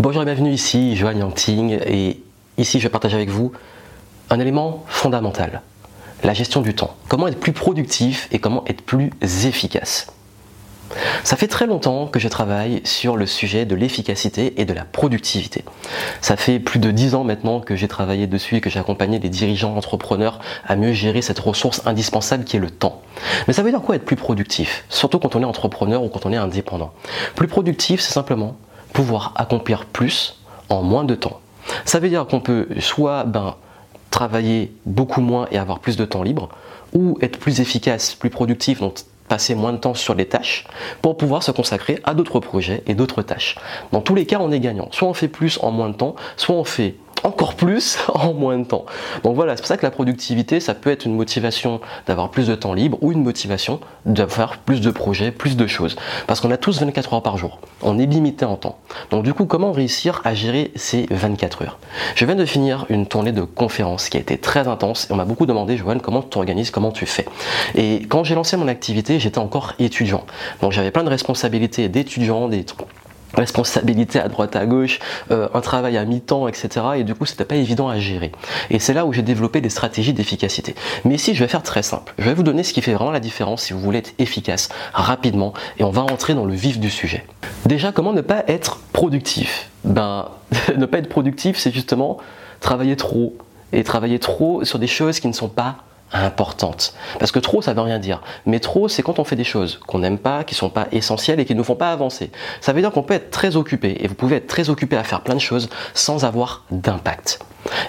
Bonjour 0.00 0.22
et 0.22 0.24
bienvenue 0.24 0.50
ici, 0.50 0.96
Johan 0.96 1.12
Yangting, 1.12 1.78
et 1.86 2.20
ici 2.58 2.80
je 2.80 2.88
partage 2.88 3.14
avec 3.14 3.28
vous 3.28 3.52
un 4.28 4.40
élément 4.40 4.84
fondamental, 4.88 5.62
la 6.24 6.34
gestion 6.34 6.62
du 6.62 6.74
temps. 6.74 6.96
Comment 7.06 7.28
être 7.28 7.38
plus 7.38 7.52
productif 7.52 8.26
et 8.32 8.40
comment 8.40 8.64
être 8.66 8.82
plus 8.82 9.12
efficace. 9.22 10.08
Ça 11.22 11.36
fait 11.36 11.46
très 11.46 11.66
longtemps 11.66 12.08
que 12.08 12.18
je 12.18 12.26
travaille 12.26 12.80
sur 12.84 13.16
le 13.16 13.24
sujet 13.24 13.66
de 13.66 13.76
l'efficacité 13.76 14.60
et 14.60 14.64
de 14.64 14.72
la 14.72 14.84
productivité. 14.84 15.64
Ça 16.20 16.34
fait 16.36 16.58
plus 16.58 16.80
de 16.80 16.90
dix 16.90 17.14
ans 17.14 17.22
maintenant 17.22 17.60
que 17.60 17.76
j'ai 17.76 17.88
travaillé 17.88 18.26
dessus 18.26 18.56
et 18.56 18.60
que 18.60 18.70
j'ai 18.70 18.80
accompagné 18.80 19.20
des 19.20 19.28
dirigeants 19.28 19.76
entrepreneurs 19.76 20.40
à 20.66 20.74
mieux 20.74 20.92
gérer 20.92 21.22
cette 21.22 21.38
ressource 21.38 21.82
indispensable 21.86 22.42
qui 22.42 22.56
est 22.56 22.60
le 22.60 22.70
temps. 22.70 23.00
Mais 23.46 23.54
ça 23.54 23.62
veut 23.62 23.70
dire 23.70 23.80
quoi 23.80 23.94
être 23.94 24.04
plus 24.04 24.16
productif? 24.16 24.86
Surtout 24.88 25.20
quand 25.20 25.36
on 25.36 25.42
est 25.42 25.46
entrepreneur 25.46 26.02
ou 26.02 26.08
quand 26.08 26.26
on 26.26 26.32
est 26.32 26.36
indépendant. 26.36 26.92
Plus 27.36 27.46
productif, 27.46 28.00
c'est 28.00 28.12
simplement 28.12 28.56
pouvoir 28.94 29.34
accomplir 29.36 29.84
plus 29.84 30.40
en 30.70 30.82
moins 30.82 31.04
de 31.04 31.14
temps. 31.14 31.40
Ça 31.84 31.98
veut 31.98 32.08
dire 32.08 32.26
qu'on 32.26 32.40
peut 32.40 32.66
soit 32.78 33.24
ben, 33.24 33.56
travailler 34.10 34.72
beaucoup 34.86 35.20
moins 35.20 35.46
et 35.50 35.58
avoir 35.58 35.80
plus 35.80 35.98
de 35.98 36.06
temps 36.06 36.22
libre, 36.22 36.48
ou 36.94 37.18
être 37.20 37.38
plus 37.38 37.60
efficace, 37.60 38.14
plus 38.14 38.30
productif, 38.30 38.80
donc 38.80 39.00
passer 39.28 39.54
moins 39.54 39.72
de 39.72 39.78
temps 39.78 39.94
sur 39.94 40.14
les 40.14 40.26
tâches 40.26 40.66
pour 41.02 41.16
pouvoir 41.16 41.42
se 41.42 41.50
consacrer 41.50 41.98
à 42.04 42.14
d'autres 42.14 42.40
projets 42.40 42.82
et 42.86 42.94
d'autres 42.94 43.22
tâches. 43.22 43.56
Dans 43.90 44.00
tous 44.00 44.14
les 44.14 44.26
cas, 44.26 44.38
on 44.40 44.52
est 44.52 44.60
gagnant. 44.60 44.88
Soit 44.92 45.08
on 45.08 45.14
fait 45.14 45.28
plus 45.28 45.58
en 45.62 45.70
moins 45.70 45.88
de 45.88 45.94
temps, 45.94 46.14
soit 46.36 46.54
on 46.54 46.64
fait 46.64 46.94
encore 47.24 47.54
plus 47.54 47.98
en 48.14 48.32
moins 48.32 48.58
de 48.58 48.64
temps. 48.64 48.84
Donc 49.24 49.34
voilà, 49.34 49.56
c'est 49.56 49.62
pour 49.62 49.68
ça 49.68 49.76
que 49.76 49.82
la 49.82 49.90
productivité, 49.90 50.60
ça 50.60 50.74
peut 50.74 50.90
être 50.90 51.06
une 51.06 51.14
motivation 51.14 51.80
d'avoir 52.06 52.30
plus 52.30 52.46
de 52.46 52.54
temps 52.54 52.74
libre 52.74 52.98
ou 53.00 53.12
une 53.12 53.22
motivation 53.22 53.80
d'avoir 54.06 54.58
plus 54.58 54.80
de 54.80 54.90
projets, 54.90 55.30
plus 55.30 55.56
de 55.56 55.66
choses. 55.66 55.96
Parce 56.26 56.40
qu'on 56.40 56.50
a 56.50 56.56
tous 56.56 56.80
24 56.80 57.14
heures 57.14 57.22
par 57.22 57.36
jour. 57.36 57.58
On 57.82 57.98
est 57.98 58.06
limité 58.06 58.44
en 58.44 58.56
temps. 58.56 58.78
Donc 59.10 59.24
du 59.24 59.34
coup, 59.34 59.46
comment 59.46 59.72
réussir 59.72 60.20
à 60.24 60.34
gérer 60.34 60.70
ces 60.76 61.06
24 61.10 61.62
heures? 61.62 61.78
Je 62.14 62.24
viens 62.24 62.36
de 62.36 62.44
finir 62.44 62.86
une 62.88 63.06
tournée 63.06 63.32
de 63.32 63.42
conférences 63.42 64.08
qui 64.08 64.16
a 64.16 64.20
été 64.20 64.38
très 64.38 64.68
intense 64.68 65.08
et 65.10 65.12
on 65.12 65.16
m'a 65.16 65.24
beaucoup 65.24 65.46
demandé, 65.46 65.76
Joanne, 65.76 66.00
comment 66.00 66.22
tu 66.22 66.38
organises, 66.38 66.70
comment 66.70 66.92
tu 66.92 67.06
fais? 67.06 67.26
Et 67.74 68.02
quand 68.08 68.24
j'ai 68.24 68.34
lancé 68.34 68.56
mon 68.56 68.68
activité, 68.68 69.18
j'étais 69.18 69.38
encore 69.38 69.72
étudiant. 69.78 70.24
Donc 70.60 70.72
j'avais 70.72 70.90
plein 70.90 71.04
de 71.04 71.10
responsabilités 71.10 71.88
d'étudiant, 71.88 72.48
des 72.48 72.64
responsabilité 73.34 74.18
à 74.20 74.28
droite 74.28 74.56
à 74.56 74.66
gauche, 74.66 74.98
euh, 75.30 75.48
un 75.54 75.60
travail 75.60 75.96
à 75.96 76.04
mi-temps, 76.04 76.48
etc. 76.48 76.68
Et 76.96 77.04
du 77.04 77.14
coup, 77.14 77.26
c'était 77.26 77.44
pas 77.44 77.56
évident 77.56 77.88
à 77.88 77.98
gérer. 77.98 78.32
Et 78.70 78.78
c'est 78.78 78.94
là 78.94 79.06
où 79.06 79.12
j'ai 79.12 79.22
développé 79.22 79.60
des 79.60 79.70
stratégies 79.70 80.12
d'efficacité. 80.12 80.74
Mais 81.04 81.14
ici, 81.14 81.34
je 81.34 81.40
vais 81.40 81.48
faire 81.48 81.62
très 81.62 81.82
simple. 81.82 82.14
Je 82.18 82.24
vais 82.24 82.34
vous 82.34 82.42
donner 82.42 82.62
ce 82.62 82.72
qui 82.72 82.82
fait 82.82 82.94
vraiment 82.94 83.10
la 83.10 83.20
différence 83.20 83.62
si 83.62 83.72
vous 83.72 83.80
voulez 83.80 83.98
être 83.98 84.12
efficace 84.18 84.68
rapidement, 84.92 85.52
et 85.78 85.84
on 85.84 85.90
va 85.90 86.02
rentrer 86.02 86.34
dans 86.34 86.44
le 86.44 86.54
vif 86.54 86.78
du 86.78 86.90
sujet. 86.90 87.24
Déjà, 87.66 87.92
comment 87.92 88.12
ne 88.12 88.20
pas 88.20 88.44
être 88.48 88.80
productif? 88.92 89.70
Ben, 89.84 90.28
ne 90.76 90.86
pas 90.86 90.98
être 90.98 91.08
productif, 91.08 91.58
c'est 91.58 91.72
justement 91.72 92.18
travailler 92.60 92.96
trop 92.96 93.36
et 93.72 93.84
travailler 93.84 94.18
trop 94.18 94.64
sur 94.64 94.78
des 94.78 94.86
choses 94.86 95.20
qui 95.20 95.28
ne 95.28 95.32
sont 95.32 95.48
pas 95.48 95.76
importante. 96.14 96.94
Parce 97.18 97.32
que 97.32 97.38
trop, 97.38 97.60
ça 97.60 97.74
veut 97.74 97.80
rien 97.80 97.98
dire. 97.98 98.22
Mais 98.46 98.60
trop, 98.60 98.88
c'est 98.88 99.02
quand 99.02 99.18
on 99.18 99.24
fait 99.24 99.36
des 99.36 99.44
choses 99.44 99.80
qu'on 99.86 99.98
n'aime 99.98 100.18
pas, 100.18 100.44
qui 100.44 100.54
sont 100.54 100.70
pas 100.70 100.86
essentielles 100.92 101.40
et 101.40 101.44
qui 101.44 101.54
ne 101.54 101.58
nous 101.58 101.64
font 101.64 101.76
pas 101.76 101.92
avancer. 101.92 102.30
Ça 102.60 102.72
veut 102.72 102.80
dire 102.80 102.92
qu'on 102.92 103.02
peut 103.02 103.14
être 103.14 103.30
très 103.30 103.56
occupé 103.56 103.96
et 104.00 104.08
vous 104.08 104.14
pouvez 104.14 104.36
être 104.36 104.46
très 104.46 104.70
occupé 104.70 104.96
à 104.96 105.04
faire 105.04 105.20
plein 105.22 105.34
de 105.34 105.40
choses 105.40 105.68
sans 105.92 106.24
avoir 106.24 106.64
d'impact. 106.70 107.40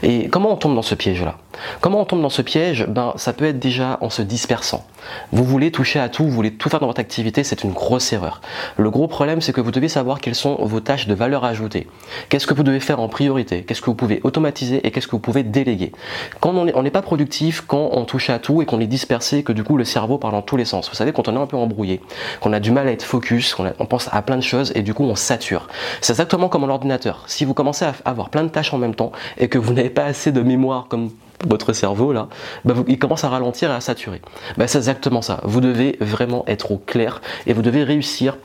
Et 0.04 0.28
comment 0.30 0.52
on 0.52 0.56
tombe 0.56 0.76
dans 0.76 0.82
ce 0.82 0.96
piège-là? 0.96 1.36
Comment 1.82 2.02
on 2.02 2.06
tombe 2.06 2.22
dans 2.22 2.30
ce 2.30 2.42
piège? 2.42 2.86
Ben, 2.88 3.14
ça 3.16 3.34
peut 3.34 3.46
être 3.46 3.60
déjà 3.60 3.98
en 4.02 4.10
se 4.10 4.22
dispersant. 4.22 4.86
Vous 5.32 5.44
voulez 5.44 5.72
toucher 5.72 6.00
à 6.00 6.10
tout, 6.10 6.24
vous 6.24 6.32
voulez 6.32 6.52
tout 6.52 6.70
faire 6.70 6.80
dans 6.80 6.88
votre 6.88 7.00
activité, 7.00 7.44
c'est 7.44 7.64
une 7.64 7.72
grosse 7.72 8.12
erreur. 8.12 8.42
Le 8.78 8.90
gros 8.90 9.08
problème, 9.08 9.40
c'est 9.40 9.54
que 9.54 9.62
vous 9.62 9.72
devez 9.72 9.88
savoir 9.88 10.20
quelles 10.20 10.36
sont 10.36 10.56
vos 10.62 10.80
tâches 10.80 11.08
de 11.08 11.14
valeur 11.14 11.46
ajoutée. 11.46 11.88
Qu'est-ce 12.30 12.48
que 12.48 12.54
vous 12.54 12.64
devez 12.64 12.80
faire 12.80 13.00
en 13.00 13.08
priorité? 13.08 13.64
Qu'est-ce 13.64 13.82
que 13.82 13.86
vous 13.86 13.96
pouvez 13.96 14.20
automatiser 14.24 14.86
et 14.86 14.92
qu'est-ce 14.92 15.08
que 15.08 15.12
vous 15.12 15.20
pouvez 15.20 15.44
déléguer? 15.44 15.92
Quand 16.40 16.54
on 16.56 16.84
n'est 16.84 16.92
pas 16.92 17.02
productif, 17.02 17.62
quand 17.62 17.90
on 17.94 18.06
touche 18.06 18.30
à 18.30 18.40
tout 18.40 18.62
et 18.62 18.66
qu'on 18.66 18.80
est 18.80 18.88
dispersé, 18.88 19.44
que 19.44 19.54
du 19.54 19.64
coup 19.64 19.78
le 19.78 19.86
cerveau 19.86 20.18
parle 20.18 20.34
dans 20.34 20.42
tous 20.42 20.58
les 20.58 20.66
sens. 20.66 20.90
Vous 20.90 20.96
savez, 20.96 21.14
quand 21.14 21.28
on 21.28 21.36
est 21.36 21.40
un 21.40 21.48
peu 21.48 21.58
embrouillé, 21.58 22.02
qu'on 22.42 22.54
a 22.54 22.60
du 22.60 22.72
mal 22.72 22.88
à 22.88 22.92
être 22.92 23.04
focus, 23.04 23.54
qu'on 23.54 23.72
on 23.80 23.86
pense 23.86 24.10
à 24.12 24.22
plein 24.22 24.38
de 24.38 24.42
choses 24.42 24.72
et 24.76 24.82
du 24.82 24.94
coup 24.94 25.04
on 25.04 25.16
sature. 25.16 25.68
C'est 26.02 26.14
exactement 26.14 26.50
comme 26.50 26.66
l'ordinateur. 26.66 27.24
Si 27.28 27.46
vous 27.46 27.54
commencez 27.54 27.86
à 27.86 27.94
avoir 28.06 28.30
plein 28.30 28.44
de 28.44 28.50
tâches 28.50 28.74
en 28.74 28.78
même 28.78 28.96
temps 28.96 29.12
et 29.38 29.48
que 29.48 29.58
vous 29.58 29.65
n'avez 29.74 29.90
pas 29.90 30.06
assez 30.06 30.32
de 30.32 30.42
mémoire 30.42 30.88
comme 30.88 31.12
votre 31.48 31.74
cerveau 31.74 32.14
là, 32.14 32.28
bah, 32.64 32.74
il 32.88 32.98
commence 32.98 33.24
à 33.24 33.30
ralentir 33.30 33.72
et 33.72 33.74
à 33.74 33.82
saturer. 33.82 34.22
Bah, 34.58 34.68
c'est 34.68 34.78
exactement 34.78 35.22
ça. 35.22 35.42
Vous 35.44 35.62
devez 35.62 35.98
vraiment 36.00 36.44
être 36.48 36.72
au 36.72 36.78
clair 36.78 37.22
et 37.46 37.54
vous 37.54 37.62
devez 37.62 37.84
réussir 37.84 38.38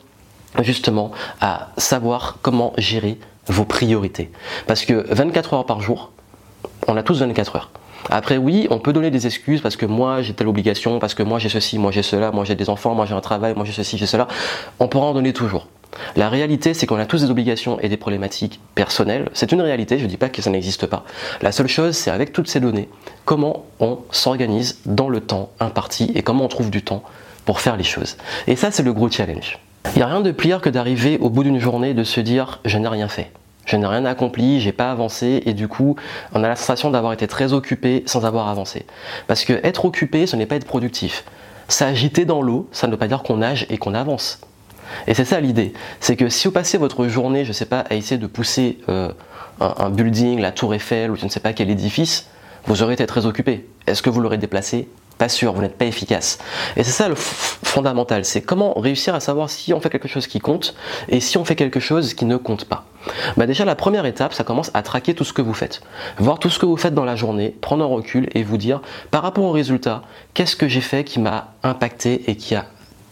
justement 0.62 1.12
à 1.40 1.68
savoir 1.76 2.38
comment 2.42 2.72
gérer 2.76 3.18
vos 3.46 3.64
priorités. 3.64 4.30
Parce 4.66 4.84
que 4.84 5.06
24 5.12 5.54
heures 5.54 5.66
par 5.66 5.80
jour, 5.80 6.10
on 6.88 6.96
a 6.96 7.02
tous 7.02 7.20
24 7.20 7.56
heures. 7.56 7.70
Après 8.08 8.38
oui, 8.38 8.66
on 8.70 8.78
peut 8.78 8.92
donner 8.92 9.10
des 9.10 9.26
excuses 9.26 9.60
parce 9.60 9.76
que 9.76 9.86
moi 9.86 10.22
j'ai 10.22 10.32
telle 10.32 10.48
obligation, 10.48 10.98
parce 10.98 11.14
que 11.14 11.22
moi 11.22 11.38
j'ai 11.38 11.48
ceci, 11.48 11.78
moi 11.78 11.90
j'ai 11.90 12.02
cela, 12.02 12.30
moi 12.30 12.44
j'ai 12.44 12.54
des 12.54 12.70
enfants, 12.70 12.94
moi 12.94 13.06
j'ai 13.06 13.14
un 13.14 13.20
travail, 13.20 13.54
moi 13.54 13.64
j'ai 13.64 13.72
ceci, 13.72 13.98
j'ai 13.98 14.06
cela. 14.06 14.26
On 14.78 14.88
pourra 14.88 15.06
en 15.06 15.14
donner 15.14 15.32
toujours. 15.32 15.68
La 16.16 16.28
réalité, 16.28 16.74
c'est 16.74 16.86
qu'on 16.86 16.98
a 16.98 17.06
tous 17.06 17.22
des 17.22 17.30
obligations 17.30 17.78
et 17.80 17.88
des 17.88 17.96
problématiques 17.96 18.60
personnelles. 18.74 19.28
C'est 19.32 19.52
une 19.52 19.60
réalité, 19.60 19.98
je 19.98 20.04
ne 20.04 20.08
dis 20.08 20.16
pas 20.16 20.28
que 20.28 20.42
ça 20.42 20.50
n'existe 20.50 20.86
pas. 20.86 21.04
La 21.42 21.52
seule 21.52 21.68
chose, 21.68 21.96
c'est 21.96 22.10
avec 22.10 22.32
toutes 22.32 22.48
ces 22.48 22.60
données, 22.60 22.88
comment 23.24 23.64
on 23.80 23.98
s'organise 24.10 24.78
dans 24.86 25.08
le 25.08 25.20
temps 25.20 25.50
imparti 25.60 26.12
et 26.14 26.22
comment 26.22 26.44
on 26.44 26.48
trouve 26.48 26.70
du 26.70 26.82
temps 26.82 27.02
pour 27.44 27.60
faire 27.60 27.76
les 27.76 27.84
choses. 27.84 28.16
Et 28.46 28.56
ça, 28.56 28.70
c'est 28.70 28.82
le 28.82 28.92
gros 28.92 29.10
challenge. 29.10 29.58
Il 29.94 29.96
n'y 29.96 30.02
a 30.02 30.06
rien 30.06 30.20
de 30.20 30.30
pire 30.30 30.60
que 30.60 30.68
d'arriver 30.68 31.18
au 31.20 31.30
bout 31.30 31.42
d'une 31.42 31.58
journée 31.58 31.94
de 31.94 32.04
se 32.04 32.20
dire 32.20 32.60
je 32.64 32.78
n'ai 32.78 32.88
rien 32.88 33.08
fait. 33.08 33.32
Je 33.66 33.76
n'ai 33.76 33.86
rien 33.86 34.04
accompli, 34.04 34.60
j'ai 34.60 34.72
pas 34.72 34.90
avancé 34.90 35.42
et 35.46 35.52
du 35.52 35.68
coup, 35.68 35.96
on 36.32 36.42
a 36.42 36.48
la 36.48 36.56
sensation 36.56 36.90
d'avoir 36.90 37.12
été 37.12 37.28
très 37.28 37.52
occupé 37.52 38.02
sans 38.06 38.24
avoir 38.24 38.48
avancé. 38.48 38.84
Parce 39.26 39.44
que 39.44 39.52
être 39.64 39.84
occupé, 39.84 40.26
ce 40.26 40.36
n'est 40.36 40.46
pas 40.46 40.56
être 40.56 40.66
productif. 40.66 41.24
S'agiter 41.68 42.24
dans 42.24 42.42
l'eau, 42.42 42.68
ça 42.72 42.88
ne 42.88 42.92
veut 42.92 42.98
pas 42.98 43.06
dire 43.06 43.22
qu'on 43.22 43.36
nage 43.38 43.66
et 43.70 43.78
qu'on 43.78 43.94
avance. 43.94 44.40
Et 45.06 45.14
c'est 45.14 45.24
ça 45.24 45.40
l'idée. 45.40 45.72
C'est 46.00 46.16
que 46.16 46.28
si 46.28 46.46
vous 46.46 46.52
passez 46.52 46.78
votre 46.78 47.08
journée, 47.08 47.44
je 47.44 47.50
ne 47.50 47.54
sais 47.54 47.66
pas, 47.66 47.80
à 47.80 47.94
essayer 47.94 48.18
de 48.18 48.26
pousser 48.26 48.78
euh, 48.88 49.10
un, 49.60 49.90
building, 49.90 50.40
la 50.40 50.52
tour 50.52 50.74
Eiffel 50.74 51.10
ou 51.10 51.16
je 51.16 51.24
ne 51.24 51.30
sais 51.30 51.40
pas 51.40 51.52
quel 51.52 51.70
édifice, 51.70 52.28
vous 52.66 52.82
aurez 52.82 52.94
été 52.94 53.06
très 53.06 53.26
occupé. 53.26 53.66
Est-ce 53.86 54.02
que 54.02 54.10
vous 54.10 54.20
l'aurez 54.20 54.38
déplacé? 54.38 54.88
Pas 55.18 55.28
sûr, 55.28 55.52
vous 55.52 55.60
n'êtes 55.60 55.76
pas 55.76 55.84
efficace. 55.84 56.38
Et 56.76 56.82
c'est 56.82 56.92
ça 56.92 57.08
le 57.08 57.14
fondamental, 57.14 58.24
c'est 58.24 58.40
comment 58.40 58.72
réussir 58.72 59.14
à 59.14 59.20
savoir 59.20 59.50
si 59.50 59.74
on 59.74 59.80
fait 59.80 59.90
quelque 59.90 60.08
chose 60.08 60.26
qui 60.26 60.40
compte 60.40 60.74
et 61.10 61.20
si 61.20 61.36
on 61.36 61.44
fait 61.44 61.56
quelque 61.56 61.78
chose 61.78 62.14
qui 62.14 62.24
ne 62.24 62.38
compte 62.38 62.64
pas. 62.64 62.86
Bah 63.36 63.46
déjà 63.46 63.66
la 63.66 63.74
première 63.74 64.06
étape, 64.06 64.32
ça 64.32 64.44
commence 64.44 64.70
à 64.72 64.80
traquer 64.80 65.14
tout 65.14 65.24
ce 65.24 65.34
que 65.34 65.42
vous 65.42 65.52
faites. 65.52 65.82
Voir 66.16 66.38
tout 66.38 66.48
ce 66.48 66.58
que 66.58 66.64
vous 66.64 66.78
faites 66.78 66.94
dans 66.94 67.04
la 67.04 67.16
journée, 67.16 67.54
prendre 67.60 67.84
un 67.84 67.86
recul 67.86 68.30
et 68.34 68.42
vous 68.42 68.56
dire 68.56 68.80
par 69.10 69.20
rapport 69.20 69.44
au 69.44 69.52
résultat, 69.52 70.02
qu'est-ce 70.32 70.56
que 70.56 70.68
j'ai 70.68 70.80
fait 70.80 71.04
qui 71.04 71.20
m'a 71.20 71.52
impacté 71.62 72.30
et 72.30 72.36
qui 72.36 72.54
a 72.54 72.64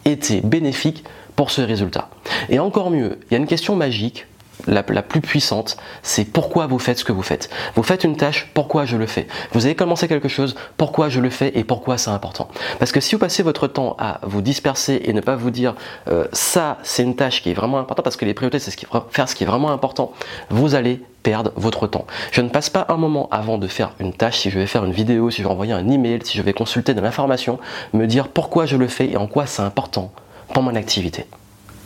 été 0.06 0.40
bénéfique 0.40 1.04
pour 1.38 1.52
ce 1.52 1.60
résultat. 1.60 2.08
Et 2.48 2.58
encore 2.58 2.90
mieux, 2.90 3.20
il 3.30 3.32
y 3.32 3.36
a 3.36 3.38
une 3.38 3.46
question 3.46 3.76
magique, 3.76 4.26
la, 4.66 4.82
plus 4.82 5.20
puissante, 5.20 5.76
c'est 6.02 6.24
pourquoi 6.24 6.66
vous 6.66 6.80
faites 6.80 6.98
ce 6.98 7.04
que 7.04 7.12
vous 7.12 7.22
faites. 7.22 7.48
Vous 7.76 7.84
faites 7.84 8.02
une 8.02 8.16
tâche, 8.16 8.50
pourquoi 8.54 8.86
je 8.86 8.96
le 8.96 9.06
fais? 9.06 9.28
Vous 9.52 9.64
avez 9.64 9.76
commencé 9.76 10.08
quelque 10.08 10.26
chose, 10.26 10.56
pourquoi 10.76 11.08
je 11.08 11.20
le 11.20 11.30
fais 11.30 11.52
et 11.56 11.62
pourquoi 11.62 11.96
c'est 11.96 12.10
important? 12.10 12.48
Parce 12.80 12.90
que 12.90 12.98
si 12.98 13.14
vous 13.14 13.20
passez 13.20 13.44
votre 13.44 13.68
temps 13.68 13.94
à 14.00 14.18
vous 14.24 14.42
disperser 14.42 15.00
et 15.04 15.12
ne 15.12 15.20
pas 15.20 15.36
vous 15.36 15.52
dire 15.52 15.76
euh, 16.08 16.26
ça 16.32 16.78
c'est 16.82 17.04
une 17.04 17.14
tâche 17.14 17.40
qui 17.40 17.52
est 17.52 17.54
vraiment 17.54 17.78
importante, 17.78 18.02
parce 18.02 18.16
que 18.16 18.24
les 18.24 18.34
priorités 18.34 18.58
c'est 18.58 18.72
ce 18.72 18.76
qui, 18.76 18.86
faire 19.12 19.28
ce 19.28 19.36
qui 19.36 19.44
est 19.44 19.46
vraiment 19.46 19.70
important, 19.70 20.10
vous 20.50 20.74
allez 20.74 21.00
perdre 21.22 21.52
votre 21.54 21.86
temps. 21.86 22.08
Je 22.32 22.40
ne 22.40 22.48
passe 22.48 22.68
pas 22.68 22.84
un 22.88 22.96
moment 22.96 23.28
avant 23.30 23.58
de 23.58 23.68
faire 23.68 23.92
une 24.00 24.12
tâche, 24.12 24.38
si 24.38 24.50
je 24.50 24.58
vais 24.58 24.66
faire 24.66 24.84
une 24.84 24.90
vidéo, 24.90 25.30
si 25.30 25.40
je 25.40 25.46
vais 25.46 25.52
envoyer 25.52 25.72
un 25.72 25.88
email, 25.88 26.18
si 26.24 26.36
je 26.36 26.42
vais 26.42 26.52
consulter 26.52 26.94
de 26.94 27.00
l'information, 27.00 27.60
me 27.92 28.06
dire 28.06 28.26
pourquoi 28.26 28.66
je 28.66 28.76
le 28.76 28.88
fais 28.88 29.12
et 29.12 29.16
en 29.16 29.28
quoi 29.28 29.46
c'est 29.46 29.62
important 29.62 30.10
pour 30.52 30.62
mon 30.62 30.74
activité. 30.74 31.26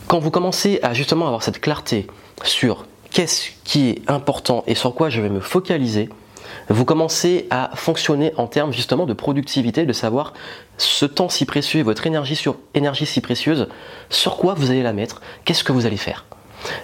Quand 0.07 0.19
vous 0.19 0.31
commencez 0.31 0.79
à 0.83 0.93
justement 0.93 1.25
avoir 1.27 1.43
cette 1.43 1.59
clarté 1.59 2.07
sur 2.43 2.85
qu'est-ce 3.11 3.49
qui 3.63 3.89
est 3.89 4.01
important 4.09 4.63
et 4.67 4.75
sur 4.75 4.93
quoi 4.95 5.09
je 5.09 5.21
vais 5.21 5.29
me 5.29 5.39
focaliser, 5.39 6.09
vous 6.69 6.85
commencez 6.85 7.47
à 7.49 7.71
fonctionner 7.75 8.33
en 8.37 8.47
termes 8.47 8.73
justement 8.73 9.05
de 9.05 9.13
productivité, 9.13 9.85
de 9.85 9.93
savoir 9.93 10.33
ce 10.77 11.05
temps 11.05 11.29
si 11.29 11.45
précieux 11.45 11.83
votre 11.83 12.05
énergie 12.07 13.05
si 13.05 13.21
précieuse, 13.21 13.67
sur 14.09 14.37
quoi 14.37 14.53
vous 14.53 14.71
allez 14.71 14.83
la 14.83 14.93
mettre, 14.93 15.21
qu'est-ce 15.45 15.63
que 15.63 15.71
vous 15.71 15.85
allez 15.85 15.97
faire. 15.97 16.25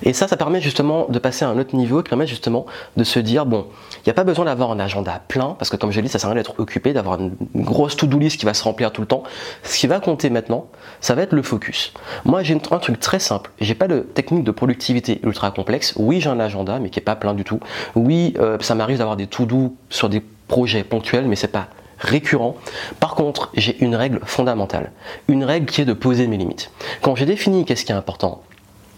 Et 0.04 0.14
ça, 0.14 0.28
ça 0.28 0.38
permet 0.38 0.62
justement 0.62 1.08
de 1.10 1.20
passer 1.20 1.46
à 1.46 1.50
un 1.50 1.58
autre 1.58 1.76
niveau, 1.76 2.02
qui 2.04 2.10
permet 2.10 2.28
justement 2.28 2.66
de 2.98 3.04
se 3.04 3.20
dire, 3.20 3.46
bon, 3.46 3.68
il 3.98 4.08
n'y 4.08 4.12
a 4.12 4.14
pas 4.14 4.24
besoin 4.24 4.46
d'avoir 4.46 4.72
un 4.72 4.80
agenda 4.80 5.22
plein, 5.28 5.56
parce 5.58 5.70
que 5.70 5.78
comme 5.78 5.92
je 5.92 5.98
l'ai 5.98 6.04
dit, 6.04 6.10
ça 6.10 6.20
sert 6.20 6.30
à 6.30 6.34
rien 6.34 6.42
d'être 6.42 6.60
occupé, 6.60 6.94
d'avoir 6.94 7.20
une 7.20 7.36
grosse 7.56 7.96
to-do 7.96 8.18
list 8.18 8.40
qui 8.40 8.46
va 8.46 8.54
se 8.54 8.64
remplir 8.64 8.92
tout 8.92 9.02
le 9.02 9.08
temps. 9.08 9.24
Ce 9.64 9.78
qui 9.78 9.88
va 9.88 10.00
compter 10.00 10.30
maintenant, 10.30 10.68
ça 11.02 11.16
va 11.16 11.22
être 11.24 11.34
le 11.34 11.44
focus. 11.44 11.94
Moi, 12.26 12.44
j'ai 12.44 12.56
un 12.56 12.80
truc 12.80 13.00
très 13.00 13.20
simple. 13.20 13.52
J'ai 13.60 13.76
pas 13.76 13.88
de 13.88 14.00
technique 14.00 14.44
de 14.44 14.52
productivité 14.52 15.20
ultra 15.24 15.52
complexe. 15.52 15.94
Oui, 15.98 16.22
j'ai 16.22 16.30
un 16.30 16.40
agenda, 16.40 16.80
mais 16.80 16.90
qui 16.90 17.00
est 17.00 17.04
pas 17.04 17.16
plein 17.16 17.34
du 17.34 17.44
tout. 17.44 17.60
Oui, 17.96 18.34
euh, 18.40 18.58
ça 18.62 18.76
m'arrive 18.76 18.98
d'avoir 18.98 19.18
des 19.18 19.28
to-do 19.28 19.76
sur 19.90 20.10
des 20.10 20.22
projets 20.48 20.84
ponctuels, 20.84 21.26
mais 21.28 21.36
c'est 21.36 21.48
pas 21.48 21.68
récurrent. 22.00 22.56
Par 23.00 23.16
contre, 23.16 23.52
j'ai 23.56 23.78
une 23.84 23.96
règle 23.96 24.22
fondamentale. 24.24 24.92
Une 25.28 25.44
règle 25.44 25.66
qui 25.66 25.81
est 25.81 25.86
de 25.86 25.94
poser 25.94 26.28
mes 26.28 26.38
limites. 26.38 26.72
Quand 27.02 27.16
j'ai 27.16 27.26
défini 27.26 27.66
qu'est-ce 27.66 27.86
qui 27.86 27.92
est 27.92 27.96
important, 27.96 28.42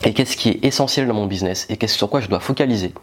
et 0.04 0.14
qu'est-ce 0.14 0.36
qui 0.36 0.50
est 0.50 0.66
essentiel 0.66 1.08
dans 1.08 1.14
mon 1.14 1.28
business 1.28 1.68
et 1.70 1.78
qu'est-ce 1.78 1.96
sur 1.96 2.10
quoi 2.10 2.22
je 2.22 2.28
dois 2.28 2.40
focaliser 2.40 2.94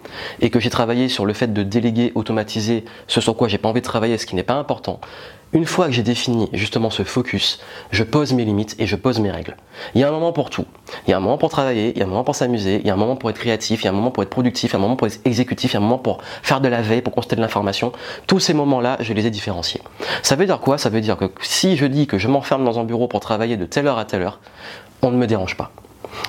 et 0.41 0.51
que 0.51 0.61
j'ai 0.61 0.71
travaillé 0.71 1.09
sur 1.09 1.27
le 1.27 1.33
fait 1.33 1.53
de 1.53 1.63
déléguer, 1.63 2.13
automatiser 2.15 2.85
ce 3.07 3.21
sur 3.21 3.37
quoi 3.37 3.49
j'ai 3.49 3.59
pas 3.59 3.69
envie 3.69 3.81
de 3.81 3.87
travailler, 3.87 4.19
ce 4.19 4.27
qui 4.27 4.35
n'est 4.35 4.43
pas 4.43 4.55
important. 4.55 5.01
Une 5.55 5.65
fois 5.65 5.87
que 5.87 5.93
j'ai 5.93 6.03
défini 6.03 6.51
justement 6.53 6.91
ce 6.91 7.05
focus, 7.05 7.61
je 7.91 8.05
pose 8.05 8.35
mes 8.35 8.45
limites 8.45 8.77
et 8.79 8.87
je 8.87 8.97
pose 8.97 9.19
mes 9.19 9.31
règles. 9.31 9.57
Il 9.95 10.01
y 10.01 10.05
a 10.05 10.09
un 10.09 10.11
moment 10.11 10.33
pour 10.33 10.51
tout. 10.51 10.67
Il 11.07 11.11
y 11.11 11.15
a 11.15 11.17
un 11.17 11.21
moment 11.21 11.39
pour 11.39 11.49
travailler, 11.49 11.93
il 11.95 11.99
y 11.99 12.03
a 12.03 12.05
un 12.05 12.09
moment 12.09 12.25
pour 12.25 12.35
s'amuser, 12.35 12.81
il 12.81 12.87
y 12.87 12.91
a 12.91 12.93
un 12.93 12.99
moment 12.99 13.17
pour 13.17 13.31
être 13.31 13.39
créatif, 13.39 13.81
il 13.81 13.85
y 13.87 13.89
a 13.89 13.91
un 13.91 13.95
moment 13.95 14.11
pour 14.11 14.23
être 14.23 14.29
productif, 14.29 14.73
il 14.73 14.75
y 14.75 14.77
a 14.77 14.79
un 14.79 14.83
moment 14.83 14.97
pour 14.97 15.07
être 15.07 15.21
exécutif, 15.25 15.73
il 15.73 15.75
y 15.75 15.77
a 15.77 15.81
un 15.81 15.83
moment 15.83 15.99
pour 15.99 16.19
faire 16.43 16.61
de 16.61 16.69
la 16.69 16.83
veille, 16.83 17.01
pour 17.01 17.15
constater 17.15 17.37
de 17.37 17.41
l'information. 17.41 17.93
Tous 18.27 18.41
ces 18.41 18.53
moments-là, 18.53 18.99
je 19.01 19.15
les 19.15 19.27
ai 19.27 19.31
différenciés. 19.31 19.81
Ça 20.23 20.37
veut 20.37 20.45
dire 20.45 20.61
quoi? 20.61 20.77
Ça 20.77 20.91
veut 20.91 21.01
dire 21.01 21.17
que 21.17 21.31
si 21.41 21.79
je 21.79 21.87
dis 21.87 22.07
que 22.07 22.19
je 22.19 22.29
m'enferme 22.29 22.65
dans 22.65 22.79
un 22.79 22.85
bureau 22.85 23.09
pour 23.09 23.21
travailler 23.21 23.57
de 23.57 23.65
telle 23.65 23.87
heure 23.87 23.99
à 23.99 24.05
telle 24.05 24.23
heure, 24.23 24.41
on 25.01 25.11
ne 25.11 25.17
me 25.17 25.27
dérange 25.27 25.57
pas. 25.57 25.73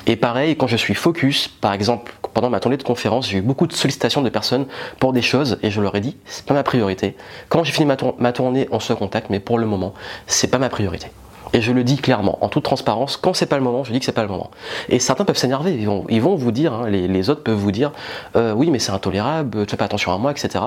Et 0.05 0.15
pareil, 0.15 0.55
quand 0.55 0.67
je 0.67 0.77
suis 0.77 0.93
focus, 0.93 1.47
par 1.47 1.73
exemple, 1.73 2.13
pendant 2.33 2.49
ma 2.49 2.59
tournée 2.59 2.77
de 2.77 2.83
conférence, 2.83 3.29
j'ai 3.29 3.37
eu 3.37 3.41
beaucoup 3.41 3.67
de 3.67 3.73
sollicitations 3.73 4.21
de 4.21 4.29
personnes 4.29 4.65
pour 4.99 5.13
des 5.13 5.21
choses 5.21 5.57
et 5.63 5.71
je 5.71 5.81
leur 5.81 5.95
ai 5.95 6.01
dit, 6.01 6.15
c'est 6.25 6.45
pas 6.45 6.53
ma 6.53 6.63
priorité. 6.63 7.15
Quand 7.49 7.63
j'ai 7.63 7.71
fini 7.71 7.85
ma, 7.85 8.31
tournée, 8.31 8.67
on 8.71 8.79
se 8.79 8.93
contacte, 8.93 9.29
mais 9.29 9.39
pour 9.39 9.57
le 9.57 9.65
moment, 9.65 9.93
c'est 10.27 10.47
pas 10.47 10.57
ma 10.57 10.69
priorité. 10.69 11.07
Et 11.53 11.61
je 11.61 11.71
le 11.71 11.83
dis 11.83 11.97
clairement, 11.97 12.37
en 12.43 12.49
toute 12.49 12.63
transparence, 12.63 13.17
quand 13.17 13.33
c'est 13.33 13.47
pas 13.47 13.57
le 13.57 13.63
moment, 13.63 13.83
je 13.83 13.91
dis 13.91 13.99
que 13.99 14.05
c'est 14.05 14.11
pas 14.11 14.23
le 14.23 14.29
moment. 14.29 14.51
Et 14.87 14.99
certains 14.99 15.25
peuvent 15.25 15.37
s'énerver, 15.37 15.73
ils 15.73 15.85
vont, 15.85 16.05
ils 16.09 16.21
vont 16.21 16.35
vous 16.35 16.51
dire, 16.51 16.73
hein, 16.73 16.89
les, 16.89 17.29
autres 17.29 17.43
peuvent 17.43 17.57
vous 17.57 17.71
dire, 17.71 17.91
euh, 18.35 18.53
oui 18.53 18.69
mais 18.69 18.79
c'est 18.79 18.91
intolérable, 18.91 19.65
tu 19.65 19.71
fais 19.71 19.77
pas 19.77 19.85
attention 19.85 20.13
à 20.13 20.17
moi, 20.17 20.31
etc. 20.31 20.63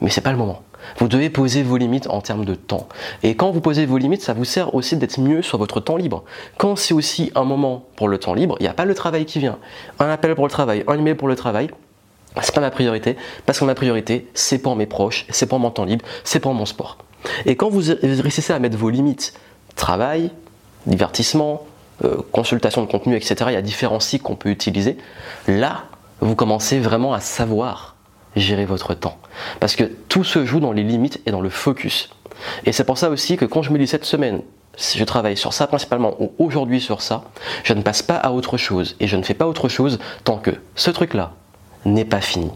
Mais 0.00 0.10
c'est 0.10 0.20
pas 0.20 0.32
le 0.32 0.38
moment. 0.38 0.62
Vous 0.98 1.06
devez 1.06 1.30
poser 1.30 1.62
vos 1.62 1.76
limites 1.76 2.08
en 2.08 2.20
termes 2.20 2.44
de 2.44 2.54
temps. 2.54 2.88
Et 3.22 3.36
quand 3.36 3.50
vous 3.50 3.60
posez 3.60 3.86
vos 3.86 3.98
limites, 3.98 4.22
ça 4.22 4.32
vous 4.32 4.44
sert 4.44 4.74
aussi 4.74 4.96
d'être 4.96 5.20
mieux 5.20 5.42
sur 5.42 5.58
votre 5.58 5.80
temps 5.80 5.96
libre. 5.96 6.24
Quand 6.56 6.76
c'est 6.76 6.94
aussi 6.94 7.30
un 7.34 7.44
moment 7.44 7.84
pour 7.96 8.08
le 8.08 8.18
temps 8.18 8.34
libre, 8.34 8.56
il 8.58 8.64
n'y 8.64 8.68
a 8.68 8.74
pas 8.74 8.84
le 8.84 8.94
travail 8.94 9.26
qui 9.26 9.38
vient. 9.38 9.58
Un 9.98 10.08
appel 10.08 10.34
pour 10.34 10.44
le 10.44 10.50
travail, 10.50 10.82
un 10.88 10.98
email 10.98 11.14
pour 11.14 11.28
le 11.28 11.36
travail, 11.36 11.70
c'est 12.40 12.54
pas 12.54 12.60
ma 12.60 12.70
priorité, 12.70 13.16
parce 13.46 13.60
que 13.60 13.64
ma 13.64 13.74
priorité, 13.74 14.28
c'est 14.34 14.58
pour 14.58 14.74
mes 14.74 14.86
proches, 14.86 15.26
c'est 15.30 15.46
pour 15.46 15.58
mon 15.58 15.70
temps 15.70 15.84
libre, 15.84 16.04
c'est 16.24 16.40
pour 16.40 16.54
mon 16.54 16.66
sport. 16.66 16.98
Et 17.46 17.56
quand 17.56 17.68
vous 17.68 17.82
réussissez 18.02 18.52
à 18.52 18.58
mettre 18.58 18.76
vos 18.76 18.90
limites, 18.90 19.34
travail, 19.82 20.30
divertissement, 20.86 21.66
euh, 22.04 22.16
consultation 22.30 22.82
de 22.82 22.86
contenu, 22.86 23.16
etc., 23.16 23.34
il 23.48 23.54
y 23.54 23.56
a 23.56 23.62
différents 23.62 24.00
cycles 24.00 24.24
qu'on 24.24 24.36
peut 24.36 24.50
utiliser, 24.50 24.96
là, 25.48 25.84
vous 26.20 26.36
commencez 26.36 26.78
vraiment 26.78 27.12
à 27.12 27.20
savoir 27.20 27.96
gérer 28.36 28.64
votre 28.64 28.94
temps. 28.94 29.18
Parce 29.58 29.74
que 29.74 29.84
tout 30.08 30.22
se 30.22 30.46
joue 30.46 30.60
dans 30.60 30.72
les 30.72 30.84
limites 30.84 31.20
et 31.26 31.32
dans 31.32 31.40
le 31.40 31.50
focus. 31.50 32.10
Et 32.64 32.72
c'est 32.72 32.84
pour 32.84 32.96
ça 32.96 33.10
aussi 33.10 33.36
que 33.36 33.44
quand 33.44 33.62
je 33.62 33.72
me 33.72 33.78
dis 33.78 33.88
cette 33.88 34.04
semaine, 34.04 34.42
si 34.76 34.98
je 34.98 35.04
travaille 35.04 35.36
sur 35.36 35.52
ça 35.52 35.66
principalement 35.66 36.14
ou 36.20 36.32
aujourd'hui 36.38 36.80
sur 36.80 37.02
ça, 37.02 37.24
je 37.64 37.74
ne 37.74 37.82
passe 37.82 38.02
pas 38.02 38.16
à 38.16 38.30
autre 38.30 38.56
chose. 38.56 38.94
Et 39.00 39.08
je 39.08 39.16
ne 39.16 39.22
fais 39.24 39.34
pas 39.34 39.48
autre 39.48 39.68
chose 39.68 39.98
tant 40.22 40.38
que 40.38 40.52
ce 40.76 40.90
truc-là 40.90 41.32
n'est 41.84 42.06
pas 42.06 42.20
fini. 42.20 42.50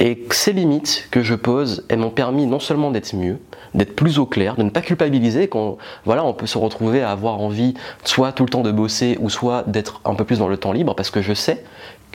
Et 0.00 0.26
ces 0.30 0.52
limites 0.52 1.08
que 1.10 1.22
je 1.22 1.34
pose, 1.34 1.84
elles 1.88 1.98
m'ont 1.98 2.10
permis 2.10 2.46
non 2.46 2.60
seulement 2.60 2.90
d'être 2.90 3.14
mieux, 3.14 3.38
d'être 3.74 3.94
plus 3.94 4.18
au 4.18 4.26
clair, 4.26 4.56
de 4.56 4.62
ne 4.62 4.70
pas 4.70 4.80
culpabiliser 4.80 5.48
quand 5.48 5.78
voilà, 6.04 6.24
on 6.24 6.34
peut 6.34 6.46
se 6.46 6.58
retrouver 6.58 7.02
à 7.02 7.10
avoir 7.10 7.40
envie 7.40 7.74
soit 8.04 8.32
tout 8.32 8.44
le 8.44 8.50
temps 8.50 8.62
de 8.62 8.72
bosser 8.72 9.18
ou 9.20 9.30
soit 9.30 9.64
d'être 9.66 10.00
un 10.04 10.14
peu 10.14 10.24
plus 10.24 10.38
dans 10.38 10.48
le 10.48 10.56
temps 10.56 10.72
libre 10.72 10.94
parce 10.94 11.10
que 11.10 11.22
je 11.22 11.34
sais 11.34 11.64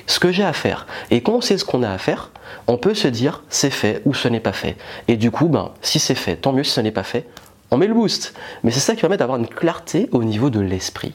ce 0.06 0.20
que 0.20 0.32
j'ai 0.32 0.44
à 0.44 0.54
faire. 0.54 0.88
Et 1.12 1.22
quand 1.22 1.34
on 1.34 1.42
sait 1.42 1.58
ce 1.58 1.66
qu'on 1.66 1.84
a 1.84 1.90
à 1.90 1.98
faire, 1.98 2.32
on 2.68 2.78
peut 2.78 2.94
se 2.94 3.08
dire 3.08 3.44
c'est 3.50 3.70
fait 3.70 4.02
ou 4.06 4.14
ce 4.14 4.28
n'est 4.28 4.40
pas 4.40 4.54
fait. 4.54 4.78
Et 5.08 5.18
du 5.18 5.32
coup, 5.32 5.48
ben, 5.48 5.72
si 5.82 6.00
c'est 6.00 6.16
fait, 6.16 6.36
tant 6.36 6.54
mieux 6.54 6.64
si 6.64 6.72
ce 6.72 6.82
n'est 6.82 6.92
pas 6.92 7.04
fait, 7.04 7.28
on 7.72 7.78
met 7.78 7.88
le 7.88 7.94
boost. 7.94 8.34
Mais 8.64 8.72
c'est 8.72 8.80
ça 8.80 8.96
qui 8.96 9.02
permet 9.02 9.18
d'avoir 9.18 9.38
une 9.38 9.48
clarté 9.48 10.10
au 10.12 10.24
niveau 10.24 10.50
de 10.50 10.60
l'esprit. 10.60 11.14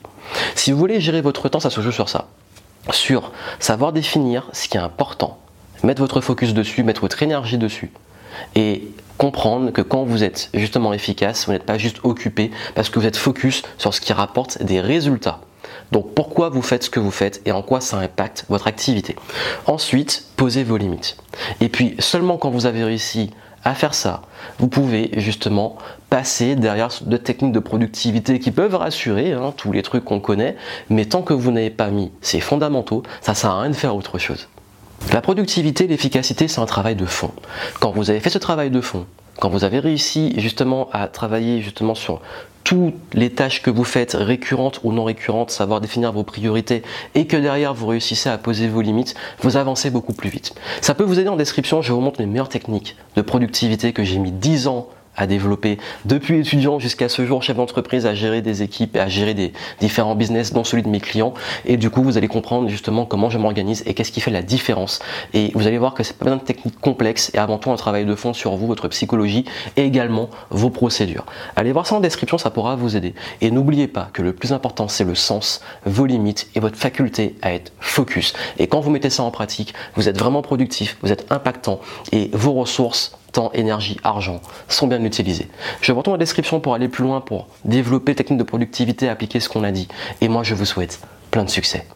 Si 0.55 0.73
vous 0.73 0.79
voulez 0.79 1.01
gérer 1.01 1.23
votre 1.23 1.49
temps, 1.49 1.61
ça 1.61 1.71
se 1.71 1.81
joue 1.81 1.93
sur 1.93 2.09
ça. 2.09 2.29
Sur 2.91 3.33
savoir 3.59 3.93
définir 3.93 4.49
ce 4.53 4.69
qui 4.69 4.77
est 4.77 4.81
important, 4.81 5.39
mettre 5.83 6.01
votre 6.01 6.21
focus 6.21 6.55
dessus, 6.55 6.83
mettre 6.83 7.01
votre 7.03 7.23
énergie 7.23 7.59
dessus. 7.59 7.91
Et 8.55 8.89
comprendre 9.19 9.71
que 9.71 9.83
quand 9.83 10.05
vous 10.05 10.25
êtes 10.25 10.51
justement 10.55 10.93
efficace, 10.93 11.47
vous 11.47 11.53
n'êtes 11.53 11.65
pas 11.65 11.79
juste 11.79 11.99
occupé 12.03 12.51
parce 12.75 12.89
que 12.89 12.99
vous 12.99 13.07
êtes 13.07 13.17
focus 13.17 13.63
sur 13.79 13.95
ce 13.95 14.01
qui 14.01 14.13
rapporte 14.13 14.63
des 14.63 14.81
résultats. 14.81 15.41
Donc 15.93 16.15
pourquoi 16.15 16.49
vous 16.49 16.63
faites 16.63 16.85
ce 16.85 16.91
que 16.91 17.01
vous 17.01 17.11
faites 17.11 17.43
et 17.47 17.53
en 17.53 17.63
quoi 17.63 17.81
ça 17.81 17.99
impacte 17.99 18.47
votre 18.49 18.67
activité? 18.67 19.15
Ensuite, 19.67 20.25
posez 20.37 20.65
vos 20.65 20.77
limites. 20.77 21.17
Et 21.61 21.69
puis 21.69 21.95
seulement 21.99 22.39
quand 22.39 22.51
vous 22.51 22.67
avez 22.67 22.83
réussi 22.83 23.31
à 23.65 23.75
faire 23.75 23.95
ça, 23.95 24.23
vous 24.59 24.69
pouvez 24.69 25.11
justement 25.19 25.77
passer 26.11 26.57
derrière 26.57 26.89
de 27.03 27.17
techniques 27.17 27.53
de 27.53 27.61
productivité 27.61 28.41
qui 28.41 28.51
peuvent 28.51 28.75
rassurer, 28.75 29.33
hein, 29.33 29.55
tous 29.57 29.71
les 29.71 29.83
trucs 29.83 30.05
qu'on 30.05 30.19
connaît, 30.19 30.57
mais 30.91 31.05
tant 31.05 31.23
que 31.23 31.33
vous 31.33 31.53
n'avez 31.53 31.71
pas 31.71 31.89
mis 31.89 32.11
ces 32.23 32.41
fondamentaux, 32.41 33.03
ça 33.21 33.35
sert 33.35 33.51
à 33.51 33.61
rien 33.61 33.71
de 33.71 33.77
faire 33.77 33.95
autre 33.95 34.19
chose. 34.19 34.49
La 35.11 35.21
productivité, 35.21 35.87
l'efficacité, 35.87 36.49
c'est 36.49 36.61
un 36.61 36.67
travail 36.67 36.97
de 36.97 37.05
fond. 37.05 37.33
Quand 37.81 37.91
vous 37.91 38.11
avez 38.11 38.21
fait 38.21 38.31
ce 38.31 38.39
travail 38.39 38.71
de 38.71 38.81
fond, 38.81 39.07
quand 39.41 39.49
vous 39.49 39.65
avez 39.65 39.79
réussi 39.79 40.33
justement 40.39 40.89
à 40.93 41.09
travailler 41.09 41.61
justement 41.61 41.95
sur 41.95 42.21
toutes 42.65 42.95
les 43.13 43.31
tâches 43.31 43.61
que 43.61 43.71
vous 43.71 43.85
faites, 43.85 44.13
récurrentes 44.15 44.81
ou 44.85 44.93
non 44.93 45.05
récurrentes, 45.05 45.51
savoir 45.51 45.81
définir 45.81 46.13
vos 46.13 46.23
priorités 46.23 46.83
et 47.15 47.27
que 47.27 47.37
derrière 47.37 47.75
vous 47.75 47.89
réussissez 47.89 48.29
à 48.29 48.39
poser 48.39 48.69
vos 48.69 48.81
limites, 48.81 49.15
vous 49.41 49.57
avancez 49.57 49.91
beaucoup 49.91 50.13
plus 50.13 50.31
vite. 50.31 50.55
Ça 50.81 50.95
peut 50.95 51.05
vous 51.05 51.19
aider 51.19 51.29
en 51.29 51.37
description, 51.37 51.83
je 51.83 51.93
vous 51.93 52.01
montre 52.01 52.21
les 52.21 52.27
meilleures 52.27 52.49
techniques 52.49 52.97
de 53.17 53.23
productivité 53.23 53.93
que 53.93 54.05
j'ai 54.05 54.19
mis 54.19 54.33
10 54.33 54.69
ans 54.69 54.89
à 55.17 55.27
développer. 55.27 55.79
Depuis 56.05 56.39
étudiant 56.39 56.79
jusqu'à 56.79 57.09
ce 57.09 57.25
jour 57.27 57.43
chef 57.43 57.57
d'entreprise 57.57 58.07
à 58.07 58.15
gérer 58.15 58.43
des 58.43 58.63
équipes 58.63 58.97
et 58.97 59.01
à 59.01 59.09
gérer 59.09 59.35
des 59.35 59.53
différents 59.81 60.15
business 60.15 60.53
dont 60.53 60.65
celui 60.65 60.83
de 60.83 60.89
mes 60.89 61.01
clients. 61.01 61.35
Et 61.65 61.77
du 61.77 61.91
coup 61.91 62.03
vous 62.03 62.17
allez 62.17 62.29
comprendre 62.29 62.69
justement 62.69 63.05
comment 63.05 63.31
je 63.31 63.39
m'organise 63.39 63.83
et 63.87 63.95
qu'est-ce 63.95 64.13
qui 64.13 64.21
fait 64.21 64.31
la 64.31 64.43
différence. 64.43 65.01
Et 65.35 65.53
vous 65.55 65.67
allez 65.67 65.79
voir 65.79 65.95
que 65.95 66.03
c'est 66.03 66.17
pas 66.17 66.31
une 66.31 66.41
technique 66.41 66.81
complexe 66.81 67.31
et 67.35 67.39
avant 67.39 67.59
tout 67.59 67.71
un 67.71 67.77
travail 67.77 68.05
de 68.05 68.15
fond 68.15 68.33
sur 68.33 68.57
vous 68.57 68.67
votre 68.67 68.89
psychologie 68.89 69.45
et 69.77 69.85
également 69.85 70.31
vos 70.51 70.71
procédures. 70.71 71.27
Allez 71.57 71.73
voir 71.73 71.87
ça 71.87 71.97
en 71.97 72.01
description 72.01 72.39
ça 72.39 72.51
pourra 72.51 72.77
vous 72.77 72.97
aider. 72.97 73.15
Et 73.41 73.51
n'oubliez 73.51 73.89
pas 73.89 74.09
que 74.13 74.23
le 74.23 74.33
plus 74.33 74.53
important 74.53 74.89
c'est 74.89 75.05
le 75.05 75.15
sens 75.15 75.61
vos 75.85 76.07
limites 76.07 76.49
et 76.55 76.61
votre 76.61 76.77
faculté 76.77 77.37
à 77.43 77.53
être 77.53 77.73
focus. 77.81 78.33
Et 78.59 78.67
quand 78.67 78.81
vous 78.81 78.91
mettez 78.91 79.11
ça 79.11 79.23
en 79.23 79.31
pratique 79.31 79.75
vous 79.95 80.09
êtes 80.09 80.19
vraiment 80.19 80.43
productif 80.43 80.97
vous 81.03 81.13
êtes 81.13 81.31
impactant 81.31 81.81
et 82.13 82.31
vos 82.33 82.53
ressources 82.53 83.17
temps, 83.33 83.51
énergie, 83.53 83.99
argent 84.05 84.41
sont 84.69 84.87
bien 84.87 85.03
utilisés. 85.05 85.49
Je 85.81 85.93
vous 85.93 85.99
retrouve 85.99 86.15
en 86.15 86.19
description 86.19 86.61
pour 86.61 86.75
aller 86.75 86.89
plus 86.89 87.05
loin, 87.05 87.21
pour 87.21 87.49
développer 87.65 88.15
techniques 88.15 88.39
de 88.39 88.45
productivité, 88.45 89.09
appliquer 89.09 89.41
ce 89.41 89.49
qu'on 89.49 89.65
a 89.65 89.73
dit. 89.73 89.89
Et 90.21 90.29
moi, 90.29 90.43
je 90.43 90.55
vous 90.55 90.65
souhaite 90.65 91.01
plein 91.31 91.45
de 91.45 91.51
succès. 91.51 91.87